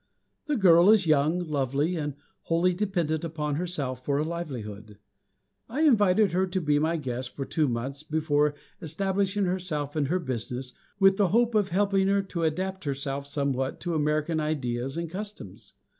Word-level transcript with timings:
The 0.47 0.55
girl 0.57 0.89
is 0.89 1.05
young, 1.05 1.37
lovely, 1.47 1.95
and 1.95 2.15
wholly 2.45 2.73
dependent 2.73 3.23
upon 3.23 3.57
herself 3.57 4.03
for 4.03 4.17
a 4.17 4.23
livelihood. 4.23 4.97
I 5.69 5.81
invited 5.81 6.31
her 6.31 6.47
to 6.47 6.59
be 6.59 6.79
my 6.79 6.97
guest 6.97 7.35
for 7.35 7.45
two 7.45 7.67
months, 7.67 8.01
before 8.01 8.55
establishing 8.81 9.45
herself 9.45 9.95
in 9.95 10.05
her 10.07 10.17
business, 10.17 10.73
with 10.99 11.17
the 11.17 11.27
hope 11.27 11.53
of 11.53 11.69
helping 11.69 12.07
her 12.07 12.23
to 12.23 12.41
adapt 12.43 12.85
herself 12.85 13.27
somewhat 13.27 13.79
to 13.81 13.93
American 13.93 14.39
ideas 14.39 14.97
and 14.97 15.07
customs. 15.07 15.73